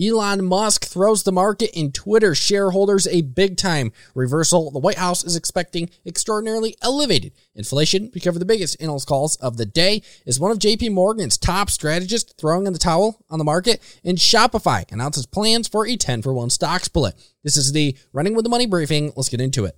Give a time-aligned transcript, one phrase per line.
[0.00, 4.70] Elon Musk throws the market and Twitter shareholders a big time reversal.
[4.70, 8.10] The White House is expecting extraordinarily elevated inflation.
[8.14, 10.02] We cover the biggest analyst calls of the day.
[10.24, 13.82] Is one of JP Morgan's top strategists throwing in the towel on the market?
[14.02, 17.14] And Shopify announces plans for a 10 for 1 stock split.
[17.44, 19.12] This is the Running with the Money briefing.
[19.14, 19.76] Let's get into it.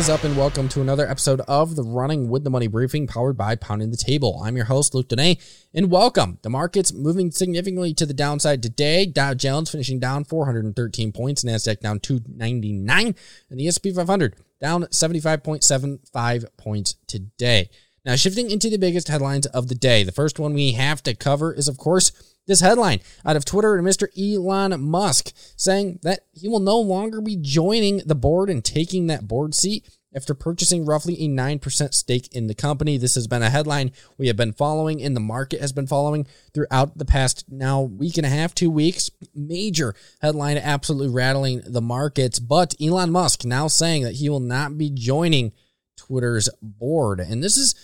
[0.00, 3.36] Is up, and welcome to another episode of the Running with the Money briefing powered
[3.36, 4.40] by Pounding the Table.
[4.42, 5.36] I'm your host, Luke Dene,
[5.74, 6.38] and welcome.
[6.40, 9.04] The market's moving significantly to the downside today.
[9.04, 13.14] Dow Jones finishing down 413 points, NASDAQ down 299,
[13.50, 17.68] and the S&P 500 down 75.75 points today.
[18.04, 21.14] Now, shifting into the biggest headlines of the day, the first one we have to
[21.14, 22.12] cover is, of course,
[22.46, 24.08] this headline out of Twitter and Mr.
[24.18, 29.28] Elon Musk saying that he will no longer be joining the board and taking that
[29.28, 32.96] board seat after purchasing roughly a 9% stake in the company.
[32.96, 36.26] This has been a headline we have been following and the market has been following
[36.52, 39.10] throughout the past now week and a half, two weeks.
[39.34, 44.76] Major headline absolutely rattling the markets, but Elon Musk now saying that he will not
[44.76, 45.52] be joining
[45.96, 47.20] Twitter's board.
[47.20, 47.74] And this is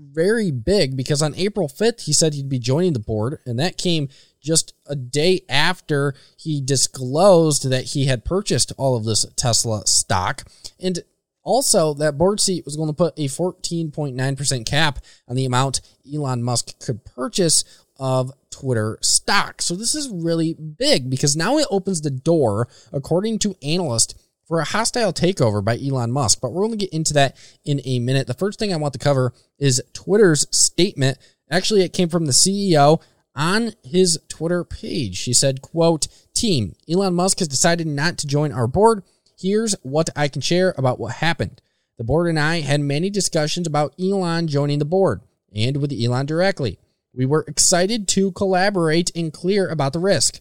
[0.00, 3.76] very big because on April 5th, he said he'd be joining the board, and that
[3.76, 4.08] came
[4.40, 10.44] just a day after he disclosed that he had purchased all of this Tesla stock.
[10.78, 11.00] And
[11.42, 15.80] also, that board seat was going to put a 14.9% cap on the amount
[16.12, 17.64] Elon Musk could purchase
[17.98, 19.62] of Twitter stock.
[19.62, 24.14] So this is really big because now it opens the door, according to analysts,
[24.50, 26.40] for a hostile takeover by Elon Musk.
[26.40, 28.26] But we're to get into that in a minute.
[28.26, 31.18] The first thing I want to cover is Twitter's statement.
[31.48, 33.00] Actually, it came from the CEO
[33.36, 35.16] on his Twitter page.
[35.16, 39.04] She said, quote, team, Elon Musk has decided not to join our board.
[39.38, 41.62] Here's what I can share about what happened.
[41.96, 45.20] The board and I had many discussions about Elon joining the board
[45.54, 46.76] and with Elon directly.
[47.14, 50.40] We were excited to collaborate and clear about the risk.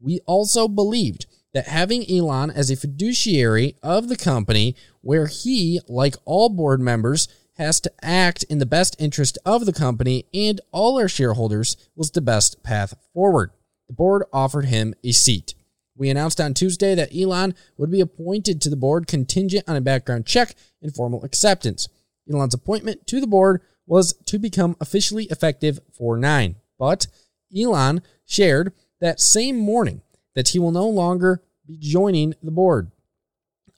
[0.00, 6.16] We also believed that having Elon as a fiduciary of the company, where he, like
[6.24, 10.98] all board members, has to act in the best interest of the company and all
[10.98, 13.50] our shareholders, was the best path forward.
[13.88, 15.54] The board offered him a seat.
[15.94, 19.82] We announced on Tuesday that Elon would be appointed to the board contingent on a
[19.82, 21.88] background check and formal acceptance.
[22.30, 26.56] Elon's appointment to the board was to become officially effective for 9.
[26.78, 27.08] But
[27.56, 30.00] Elon shared that same morning
[30.34, 32.90] that he will no longer be joining the board.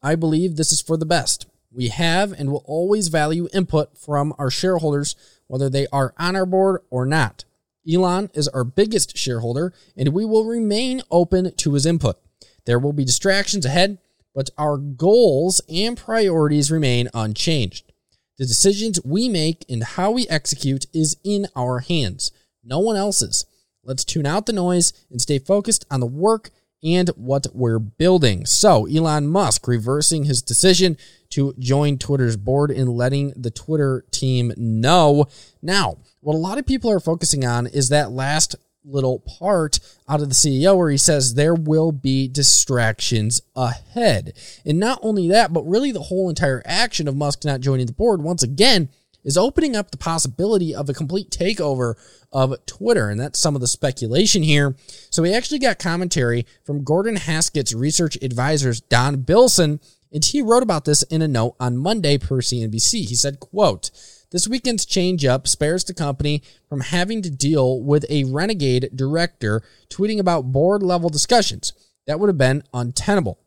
[0.03, 1.47] I believe this is for the best.
[1.71, 5.17] We have and will always value input from our shareholders,
[5.47, 7.45] whether they are on our board or not.
[7.91, 12.17] Elon is our biggest shareholder, and we will remain open to his input.
[12.65, 13.99] There will be distractions ahead,
[14.35, 17.93] but our goals and priorities remain unchanged.
[18.39, 22.33] The decisions we make and how we execute is in our hands,
[22.65, 23.47] no one else's.
[23.85, 26.51] Let's tune out the noise and stay focused on the work
[26.83, 28.45] and what we're building.
[28.45, 30.99] So, Elon Musk reversing his decision
[31.31, 35.27] to join Twitter's board and letting the Twitter team know.
[35.63, 40.21] Now, what a lot of people are focusing on is that last little part out
[40.21, 44.35] of the CEO where he says there will be distractions ahead.
[44.67, 47.93] And not only that, but really the whole entire action of Musk not joining the
[47.93, 48.91] board once again
[49.25, 51.95] is opening up the possibility of a complete takeover
[52.33, 53.09] of Twitter.
[53.09, 54.77] And that's some of the speculation here.
[55.11, 59.81] So we actually got commentary from Gordon Haskett's research advisors, Don Bilson,
[60.13, 63.09] and he wrote about this in a note on Monday per CNBC.
[63.09, 63.91] He said, quote,
[64.31, 69.63] this weekend's change up spares the company from having to deal with a renegade director
[69.89, 71.73] tweeting about board level discussions.
[72.07, 73.39] That would have been untenable.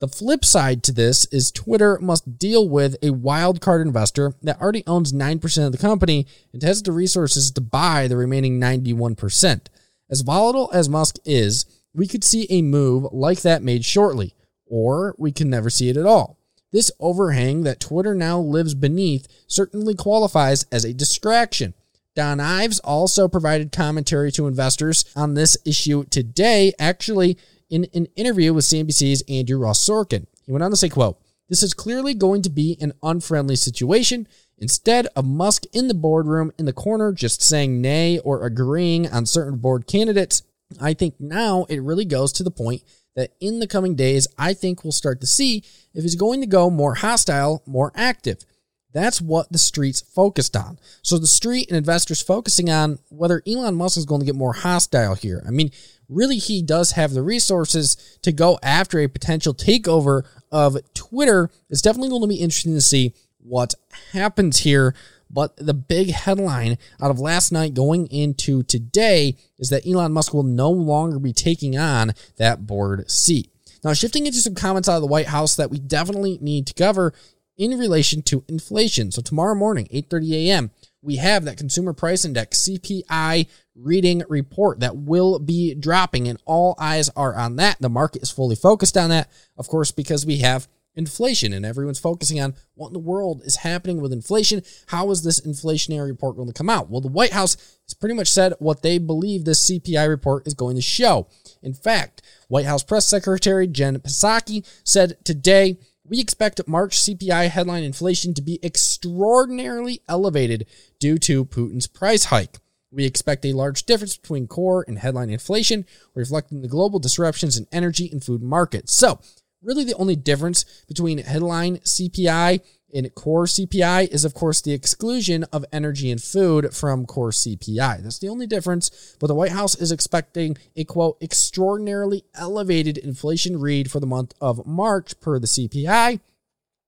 [0.00, 4.82] The flip side to this is Twitter must deal with a wildcard investor that already
[4.86, 9.66] owns 9% of the company and has the resources to buy the remaining 91%.
[10.08, 15.14] As volatile as Musk is, we could see a move like that made shortly, or
[15.18, 16.38] we can never see it at all.
[16.72, 21.74] This overhang that Twitter now lives beneath certainly qualifies as a distraction.
[22.16, 26.72] Dan Ives also provided commentary to investors on this issue today.
[26.78, 27.36] Actually,
[27.70, 30.26] in an interview with CNBC's Andrew Ross Sorkin.
[30.44, 34.28] He went on to say, quote, this is clearly going to be an unfriendly situation.
[34.58, 39.26] Instead of Musk in the boardroom in the corner just saying nay or agreeing on
[39.26, 40.42] certain board candidates,
[40.80, 42.82] I think now it really goes to the point
[43.16, 45.64] that in the coming days, I think we'll start to see
[45.94, 48.44] if he's going to go more hostile, more active.
[48.92, 50.78] That's what the street's focused on.
[51.02, 54.52] So the street and investors focusing on whether Elon Musk is going to get more
[54.52, 55.42] hostile here.
[55.46, 55.70] I mean,
[56.10, 61.50] really he does have the resources to go after a potential takeover of Twitter.
[61.68, 63.74] It's definitely going to be interesting to see what
[64.12, 64.94] happens here.
[65.30, 70.34] But the big headline out of last night going into today is that Elon Musk
[70.34, 73.50] will no longer be taking on that board seat.
[73.84, 76.74] Now, shifting into some comments out of the White House that we definitely need to
[76.74, 77.14] cover
[77.56, 79.12] in relation to inflation.
[79.12, 80.70] So tomorrow morning, 8:30 a.m.,
[81.02, 83.46] we have that consumer price index CPI
[83.82, 87.78] reading report that will be dropping and all eyes are on that.
[87.80, 91.98] The market is fully focused on that, of course, because we have inflation and everyone's
[91.98, 94.62] focusing on what in the world is happening with inflation.
[94.86, 96.90] How is this inflationary report going to come out?
[96.90, 97.56] Well, the White House
[97.86, 101.28] has pretty much said what they believe this CPI report is going to show.
[101.62, 107.84] In fact, White House Press Secretary Jen Psaki said today, we expect March CPI headline
[107.84, 110.66] inflation to be extraordinarily elevated
[110.98, 112.58] due to Putin's price hike.
[112.92, 117.66] We expect a large difference between core and headline inflation, reflecting the global disruptions in
[117.70, 118.92] energy and food markets.
[118.92, 119.20] So,
[119.62, 122.60] really the only difference between headline CPI
[122.92, 128.02] and core CPI is, of course, the exclusion of energy and food from core CPI.
[128.02, 129.16] That's the only difference.
[129.20, 134.34] But the White House is expecting a quote, extraordinarily elevated inflation read for the month
[134.40, 136.20] of March per the CPI.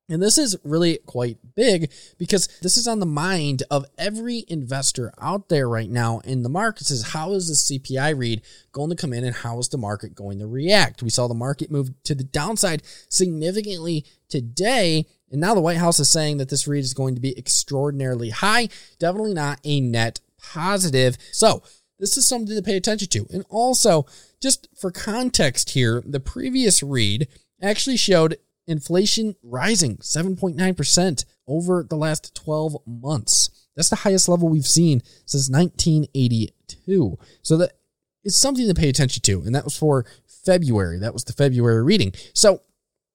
[0.08, 5.12] And this is really quite big because this is on the mind of every investor
[5.20, 8.96] out there right now in the markets is how is the CPI read going to
[8.96, 11.02] come in and how is the market going to react?
[11.02, 15.06] We saw the market move to the downside significantly today.
[15.30, 18.30] And now the White House is saying that this read is going to be extraordinarily
[18.30, 18.68] high,
[18.98, 21.16] definitely not a net positive.
[21.30, 21.62] So
[21.98, 23.26] this is something to pay attention to.
[23.32, 24.06] And also,
[24.40, 27.28] just for context here, the previous read
[27.62, 28.36] actually showed
[28.66, 33.68] inflation rising 7.9% over the last 12 months.
[33.76, 37.18] That's the highest level we've seen since 1982.
[37.42, 37.72] So that
[38.24, 39.42] is something to pay attention to.
[39.42, 40.04] And that was for
[40.44, 40.98] February.
[40.98, 42.12] That was the February reading.
[42.34, 42.62] So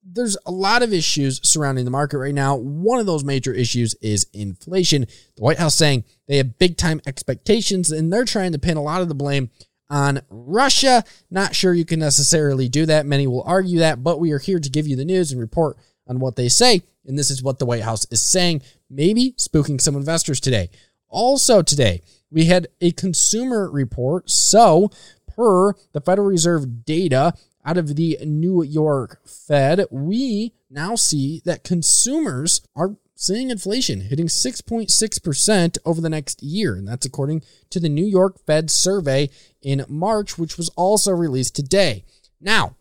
[0.10, 2.56] there's a lot of issues surrounding the market right now.
[2.56, 5.06] One of those major issues is inflation.
[5.36, 8.84] The White House saying they have big time expectations and they're trying to pin a
[8.84, 9.50] lot of the blame
[9.90, 11.04] on Russia.
[11.30, 13.06] Not sure you can necessarily do that.
[13.06, 15.78] Many will argue that, but we are here to give you the news and report
[16.08, 16.82] on what they say.
[17.06, 20.70] And this is what the White House is saying, maybe spooking some investors today.
[21.10, 24.30] Also, today, we had a consumer report.
[24.30, 24.92] So,
[25.28, 31.64] per the Federal Reserve data out of the New York Fed, we now see that
[31.64, 36.76] consumers are seeing inflation hitting 6.6% over the next year.
[36.76, 37.42] And that's according
[37.72, 39.30] to the New York Fed survey
[39.62, 42.06] in March, which was also released today.
[42.40, 42.76] Now,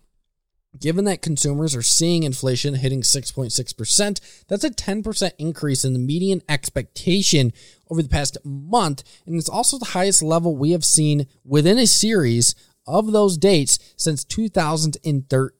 [0.78, 6.42] given that consumers are seeing inflation hitting 6.6%, that's a 10% increase in the median
[6.48, 7.52] expectation
[7.90, 9.02] over the past month.
[9.24, 12.54] And it's also the highest level we have seen within a series
[12.86, 15.55] of those dates since 2013.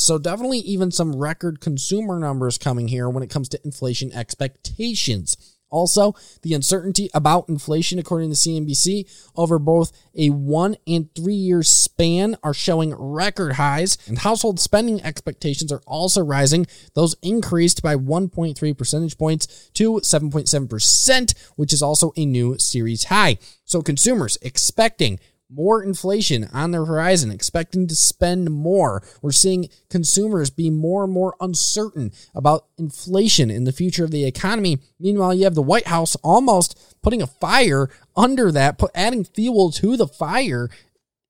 [0.00, 5.36] So definitely even some record consumer numbers coming here when it comes to inflation expectations.
[5.70, 11.62] Also, the uncertainty about inflation, according to CNBC, over both a one and three year
[11.62, 16.66] span are showing record highs, and household spending expectations are also rising.
[16.94, 23.38] Those increased by 1.3 percentage points to 7.7%, which is also a new series high.
[23.64, 25.20] So, consumers expecting
[25.52, 29.02] more inflation on the horizon, expecting to spend more.
[29.20, 34.24] We're seeing consumers be more and more uncertain about inflation in the future of the
[34.24, 34.78] economy.
[34.98, 39.96] Meanwhile, you have the White House almost putting a fire under that, adding fuel to
[39.96, 40.70] the fire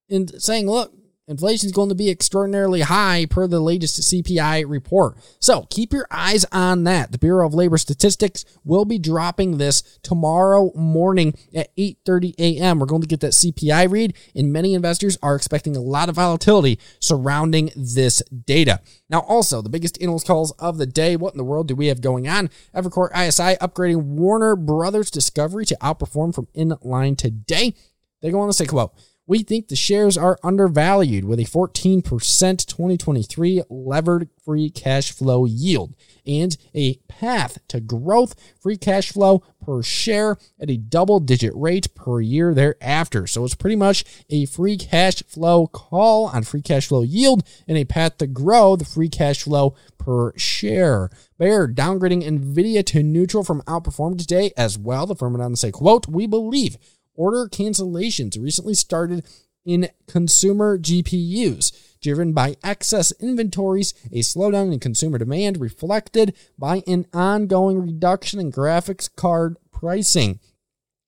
[0.08, 0.92] and saying, look,
[1.28, 5.16] Inflation is going to be extraordinarily high per the latest CPI report.
[5.38, 7.12] So keep your eyes on that.
[7.12, 12.80] The Bureau of Labor Statistics will be dropping this tomorrow morning at 8:30 a.m.
[12.80, 16.16] We're going to get that CPI read, and many investors are expecting a lot of
[16.16, 18.80] volatility surrounding this data.
[19.08, 21.14] Now, also the biggest analyst calls of the day.
[21.14, 22.50] What in the world do we have going on?
[22.74, 27.74] Evercore ISI upgrading Warner Brothers Discovery to outperform from in line today.
[28.20, 28.92] They go on to say, quote,
[29.26, 35.94] we think the shares are undervalued with a 14% 2023 levered free cash flow yield
[36.26, 41.94] and a path to growth free cash flow per share at a double digit rate
[41.94, 43.26] per year thereafter.
[43.26, 47.78] So it's pretty much a free cash flow call on free cash flow yield and
[47.78, 51.10] a path to grow the free cash flow per share.
[51.38, 55.06] Baird downgrading Nvidia to neutral from outperform today as well.
[55.06, 56.76] The firm to say, quote, we believe
[57.20, 59.26] order cancellations recently started
[59.66, 67.04] in consumer GPUs, driven by excess inventories, a slowdown in consumer demand reflected by an
[67.12, 70.40] ongoing reduction in graphics card pricing.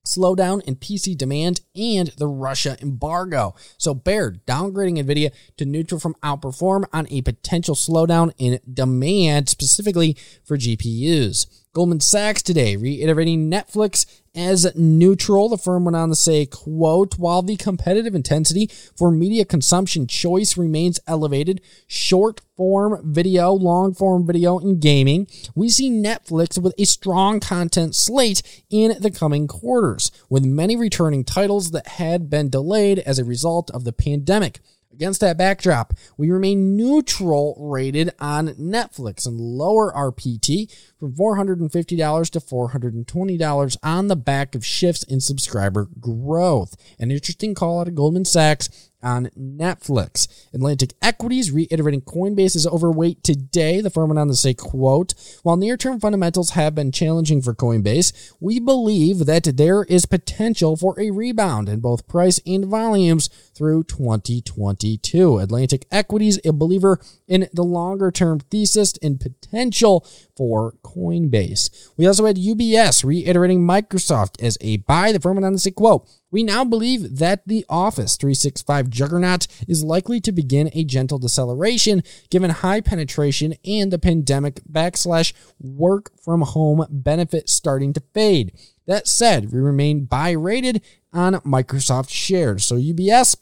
[0.05, 3.55] slowdown in PC demand, and the Russia embargo.
[3.79, 10.17] So Baird downgrading Nvidia to neutral from outperform on a potential slowdown in demand, specifically
[10.45, 11.62] for GPUs.
[11.75, 15.49] Goldman Sachs today reiterating Netflix as neutral.
[15.49, 20.59] The firm went on to say, quote, while the competitive intensity for media consumption choice
[20.59, 26.85] remains elevated, short form video, long form video, and gaming, we see Netflix with a
[26.85, 32.99] strong content slate in the coming quarters, with many returning titles that had been delayed
[32.99, 34.61] as a result of the pandemic.
[34.93, 42.31] Against that backdrop, we remain neutral rated on Netflix and lower our PT from $450
[42.31, 46.77] to $420 on the back of shifts in subscriber growth.
[46.99, 50.47] An interesting call out of Goldman Sachs on Netflix.
[50.53, 53.81] Atlantic Equities reiterating Coinbase is overweight today.
[53.81, 58.33] The firm went on to say, quote, while near-term fundamentals have been challenging for Coinbase,
[58.41, 63.85] we believe that there is potential for a rebound in both price and volumes through
[63.85, 65.39] 2022.
[65.39, 70.07] Atlantic Equities, a believer in the longer-term thesis and potential
[70.37, 71.91] for Coinbase.
[71.97, 75.13] We also had UBS reiterating Microsoft as a buy.
[75.13, 79.47] The firm went on to say, quote, we now believe that the Office 365 juggernaut
[79.69, 86.11] is likely to begin a gentle deceleration given high penetration and the pandemic backslash work
[86.21, 88.53] from home benefit starting to fade.
[88.87, 92.65] That said, we remain buy rated on Microsoft shares.
[92.65, 93.37] So UBS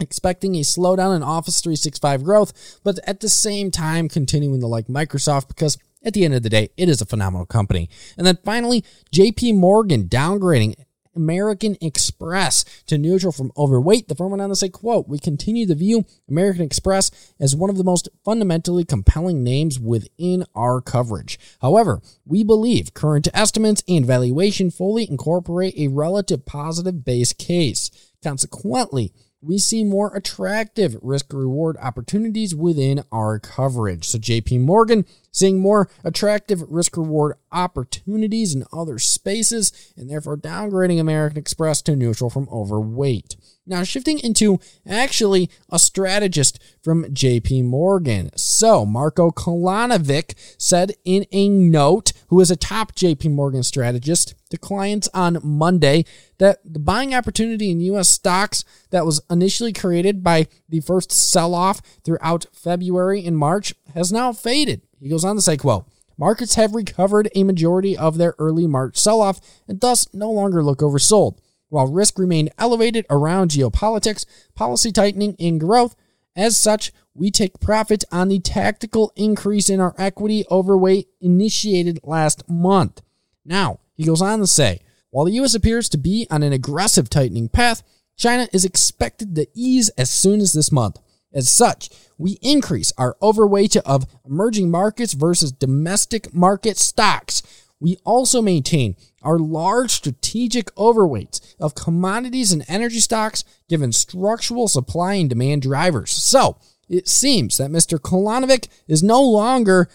[0.00, 4.86] expecting a slowdown in Office 365 growth, but at the same time continuing to like
[4.86, 7.88] Microsoft because at the end of the day, it is a phenomenal company.
[8.18, 10.74] And then finally, JP Morgan downgrading
[11.14, 14.08] American Express to neutral from overweight.
[14.08, 17.70] The firm went on to say, quote, we continue to view American Express as one
[17.70, 21.38] of the most fundamentally compelling names within our coverage.
[21.60, 27.90] However, we believe current estimates and valuation fully incorporate a relative positive base case.
[28.22, 29.12] Consequently,
[29.44, 34.08] we see more attractive risk reward opportunities within our coverage.
[34.08, 41.00] So JP Morgan seeing more attractive risk reward opportunities in other spaces and therefore downgrading
[41.00, 43.36] American Express to neutral from overweight.
[43.66, 48.30] Now, shifting into actually a strategist from JP Morgan.
[48.36, 54.58] So, Marco Kolanovic said in a note, who is a top JP Morgan strategist, to
[54.58, 56.04] clients on Monday
[56.38, 61.54] that the buying opportunity in US stocks that was initially created by the first sell
[61.54, 64.82] off throughout February and March has now faded.
[65.00, 65.86] He goes on to say, quote,
[66.16, 70.62] Markets have recovered a majority of their early March sell off and thus no longer
[70.62, 71.38] look oversold.
[71.68, 75.96] While risk remained elevated around geopolitics, policy tightening, and growth,
[76.36, 82.48] as such, we take profit on the tactical increase in our equity overweight initiated last
[82.48, 83.02] month.
[83.44, 87.08] Now, he goes on to say, while the US appears to be on an aggressive
[87.08, 87.82] tightening path,
[88.16, 90.98] China is expected to ease as soon as this month.
[91.34, 97.42] As such, we increase our overweight of emerging markets versus domestic market stocks.
[97.80, 105.14] We also maintain our large strategic overweights of commodities and energy stocks given structural supply
[105.14, 106.12] and demand drivers.
[106.12, 106.56] So
[106.88, 107.98] it seems that Mr.
[107.98, 109.88] Kolanovic is no longer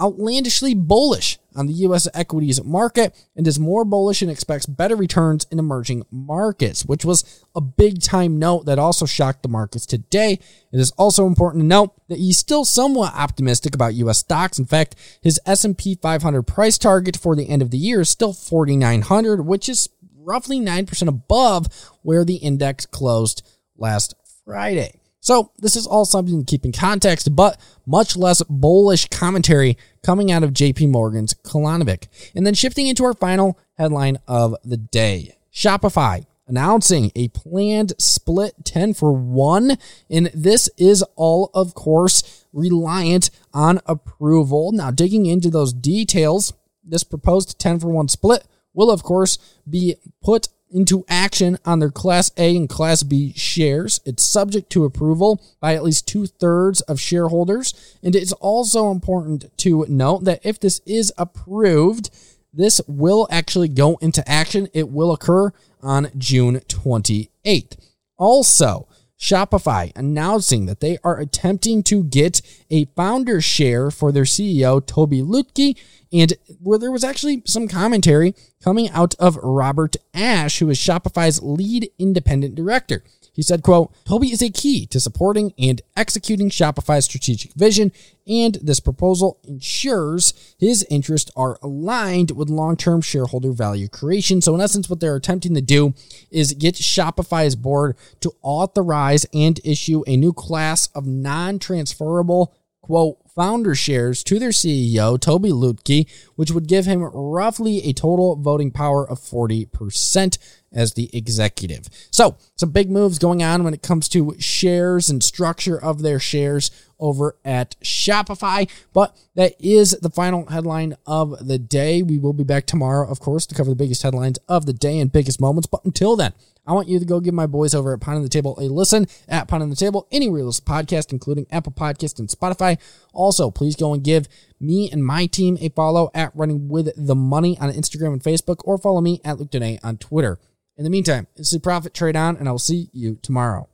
[0.00, 2.08] outlandishly bullish on the U.S.
[2.14, 7.44] equities market and is more bullish and expects better returns in emerging markets, which was
[7.54, 10.38] a big time note that also shocked the markets today.
[10.72, 14.18] It is also important to note that he's still somewhat optimistic about U.S.
[14.18, 14.58] stocks.
[14.58, 18.32] In fact, his S&P 500 price target for the end of the year is still
[18.32, 21.66] 4,900, which is roughly 9% above
[22.02, 23.42] where the index closed
[23.76, 24.14] last
[24.44, 24.99] Friday.
[25.20, 30.32] So this is all something to keep in context, but much less bullish commentary coming
[30.32, 32.08] out of JP Morgan's Kolanovic.
[32.34, 35.36] And then shifting into our final headline of the day.
[35.52, 39.76] Shopify announcing a planned split 10 for 1
[40.10, 44.72] and this is all of course reliant on approval.
[44.72, 49.96] Now digging into those details, this proposed 10 for 1 split will of course be
[50.22, 54.00] put into action on their Class A and Class B shares.
[54.04, 57.96] It's subject to approval by at least two thirds of shareholders.
[58.02, 62.10] And it's also important to note that if this is approved,
[62.52, 64.68] this will actually go into action.
[64.72, 67.76] It will occur on June 28th.
[68.16, 68.86] Also,
[69.20, 75.22] Shopify announcing that they are attempting to get a founder share for their CEO, Tobi
[75.22, 75.76] Lütke,
[76.10, 78.34] and where there was actually some commentary
[78.64, 83.04] coming out of Robert Ashe, who is Shopify's lead independent director.
[83.32, 87.92] He said, quote, Tobi is a key to supporting and executing Shopify's strategic vision,
[88.26, 94.40] and this proposal ensures his interests are aligned with long-term shareholder value creation.
[94.40, 95.94] So in essence, what they're attempting to do
[96.30, 103.74] is get Shopify's board to authorize and issue a new class of non-transferable quote founder
[103.74, 106.06] shares to their CEO, Tobi Lütke,
[106.40, 110.38] which would give him roughly a total voting power of 40%
[110.72, 111.90] as the executive.
[112.10, 116.18] So, some big moves going on when it comes to shares and structure of their
[116.18, 118.70] shares over at Shopify.
[118.94, 122.02] But that is the final headline of the day.
[122.02, 124.98] We will be back tomorrow, of course, to cover the biggest headlines of the day
[124.98, 125.66] and biggest moments.
[125.66, 126.32] But until then,
[126.66, 129.08] I want you to go give my boys over at Pounding the Table a listen
[129.28, 132.78] at Pounding the Table, any real podcast, including Apple Podcast and Spotify.
[133.12, 134.28] Also, please go and give
[134.60, 138.60] me and my team a follow at Running With The Money on Instagram and Facebook,
[138.64, 140.38] or follow me at Luke Dene on Twitter.
[140.76, 143.68] In the meantime, it's the Profit Trade On, and I will see you tomorrow.